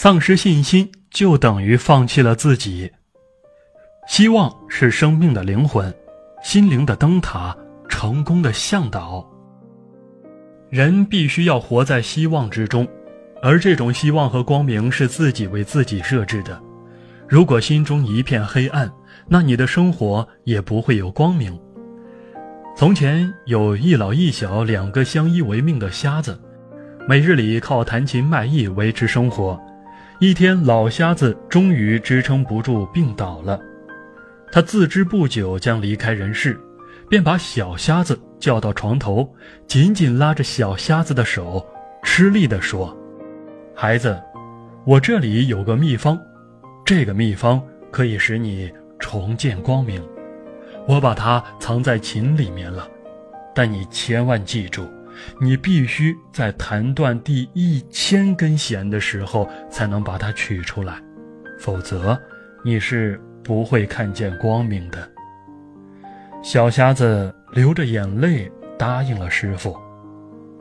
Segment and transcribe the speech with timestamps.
[0.00, 2.88] 丧失信心就等于放弃了自己。
[4.06, 5.92] 希望是生命的灵魂，
[6.40, 7.52] 心灵的灯塔，
[7.88, 9.28] 成功的向导。
[10.70, 12.86] 人必须要活在希望之中，
[13.42, 16.62] 而这种希望和光明是自己为自己设置的。
[17.28, 18.88] 如果心中一片黑暗，
[19.26, 21.58] 那你的生活也不会有光明。
[22.76, 26.40] 从前有一老一小两个相依为命的瞎子，
[27.08, 29.60] 每日里靠弹琴卖艺维持生活。
[30.20, 33.60] 一天，老瞎子终于支撑不住，病倒了。
[34.50, 36.58] 他自知不久将离开人世，
[37.08, 39.32] 便把小瞎子叫到床头，
[39.68, 41.64] 紧紧拉着小瞎子的手，
[42.02, 42.96] 吃力地说
[43.76, 44.20] ：“孩子，
[44.84, 46.18] 我这里有个秘方，
[46.84, 47.62] 这个秘方
[47.92, 50.02] 可以使你重见光明。”
[50.88, 52.88] 我把它藏在琴里面了，
[53.54, 54.84] 但你千万记住，
[55.40, 61.00] 你必须在弹断第一千根弦的时候才能把它取出来，
[61.58, 62.18] 否则
[62.64, 65.08] 你是不会看见光明的。
[66.42, 69.76] 小瞎子流着眼泪答应了师傅，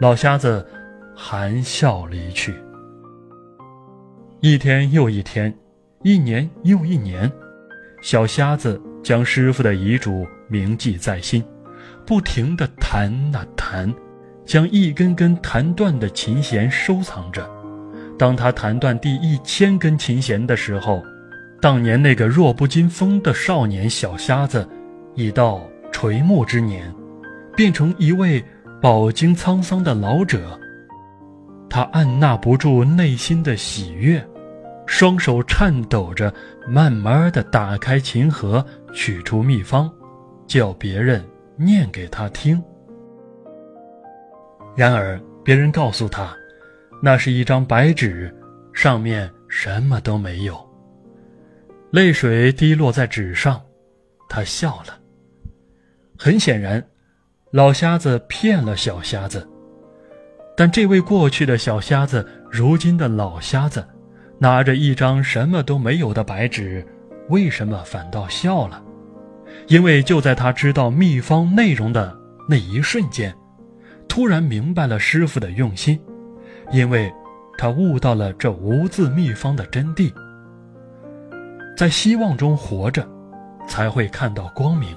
[0.00, 0.66] 老瞎子
[1.14, 2.54] 含笑离去。
[4.40, 5.52] 一天又一天，
[6.02, 7.30] 一年又一年，
[8.02, 8.80] 小瞎子。
[9.00, 11.42] 将师傅的遗嘱铭记在心，
[12.04, 13.90] 不停地弹啊弹，
[14.48, 17.46] 将一根根弹断的琴弦收藏着。
[18.18, 21.02] 当他弹断第一千根琴弦的时候，
[21.60, 24.66] 当年那个弱不禁风的少年小瞎子，
[25.14, 25.60] 已到
[25.92, 26.90] 垂暮之年，
[27.54, 28.42] 变成一位
[28.80, 30.58] 饱经沧桑的老者。
[31.68, 34.26] 他按捺不住内心的喜悦。
[34.86, 36.32] 双手颤抖着，
[36.66, 39.92] 慢慢的打开琴盒，取出秘方，
[40.46, 41.22] 叫别人
[41.58, 42.58] 念给他听。
[44.78, 46.32] 然而，别人告诉他，
[47.02, 48.32] 那是一张白纸，
[48.72, 50.56] 上面什么都没有。
[51.90, 53.60] 泪水滴落在纸上，
[54.28, 54.96] 他笑了。
[56.16, 56.80] 很显然，
[57.50, 59.44] 老瞎子骗了小瞎子。
[60.56, 63.84] 但这位过去的小瞎子，如今的老瞎子。
[64.38, 66.86] 拿着一张什么都没有的白纸，
[67.30, 68.80] 为什么反倒笑了？
[69.66, 72.16] 因为就在他知道秘方内容的
[72.48, 73.34] 那一瞬间，
[74.18, 75.96] 突然明白了师傅的用心，
[76.72, 77.08] 因为
[77.56, 80.12] 他悟到了这无字秘方的真谛。
[81.76, 83.08] 在希望中活着，
[83.68, 84.88] 才会看到光明。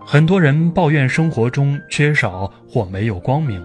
[0.00, 3.62] 很多人抱怨生活中缺少或没有光明，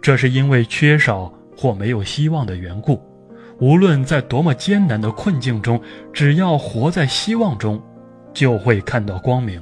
[0.00, 1.32] 这是因为缺少。
[1.56, 3.00] 或没有希望的缘故，
[3.58, 5.80] 无论在多么艰难的困境中，
[6.12, 7.82] 只要活在希望中，
[8.32, 9.60] 就会看到光明。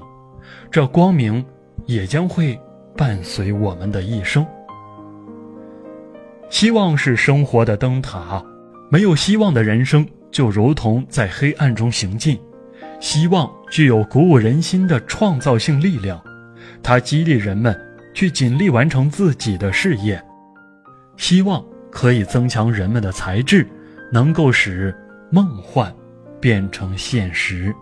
[0.72, 1.42] 这光明
[1.86, 2.60] 也将会
[2.96, 4.46] 伴随我们的一生。
[6.50, 8.42] 希望是生活的灯塔，
[8.90, 12.38] 没有希望的人生就如同在黑暗中行进。
[13.00, 16.22] 希望具有鼓舞人心的创造性力量，
[16.82, 17.78] 它激励人们
[18.14, 20.22] 去尽力完成自己的事业。
[21.16, 21.64] 希望。
[21.94, 23.64] 可以增强人们的才智，
[24.10, 24.92] 能够使
[25.30, 25.94] 梦幻
[26.40, 27.72] 变成现实。